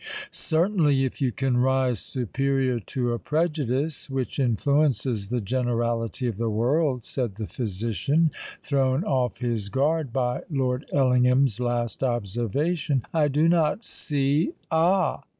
"Certainly—if 0.31 1.21
you 1.21 1.31
can 1.31 1.57
rise 1.57 1.99
superior 1.99 2.79
to 2.79 3.11
a 3.13 3.19
prejudice 3.19 4.09
which 4.09 4.39
influences 4.39 5.29
the 5.29 5.41
generality 5.41 6.25
of 6.25 6.37
the 6.39 6.49
world," 6.49 7.03
said 7.03 7.35
the 7.35 7.45
physician, 7.45 8.31
thrown 8.63 9.03
off 9.03 9.41
his 9.41 9.69
guard 9.69 10.11
by 10.11 10.41
Lord 10.49 10.89
Ellingham's 10.91 11.59
last 11.59 12.03
observation. 12.03 13.03
"I 13.13 13.27
do 13.27 13.47
not 13.47 13.85
see——" 13.85 14.53
"Ah! 14.71 15.21